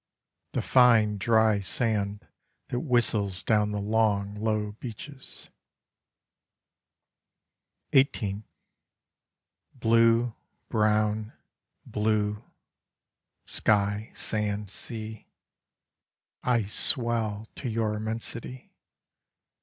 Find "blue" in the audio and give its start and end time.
9.75-10.33, 11.85-12.43